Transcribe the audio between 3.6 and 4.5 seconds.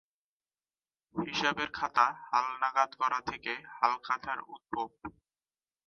"হালখাতা"-র